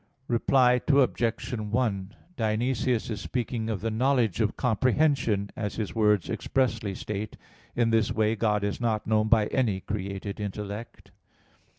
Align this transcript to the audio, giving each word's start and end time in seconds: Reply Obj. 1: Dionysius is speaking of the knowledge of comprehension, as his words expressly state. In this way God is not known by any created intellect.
Reply 0.27 0.81
Obj. 0.87 1.53
1: 1.53 2.15
Dionysius 2.35 3.11
is 3.11 3.21
speaking 3.21 3.69
of 3.69 3.81
the 3.81 3.91
knowledge 3.91 4.41
of 4.41 4.57
comprehension, 4.57 5.51
as 5.55 5.75
his 5.75 5.93
words 5.93 6.27
expressly 6.27 6.95
state. 6.95 7.37
In 7.75 7.91
this 7.91 8.11
way 8.11 8.35
God 8.35 8.63
is 8.63 8.81
not 8.81 9.05
known 9.05 9.27
by 9.27 9.45
any 9.49 9.79
created 9.79 10.39
intellect. 10.39 11.11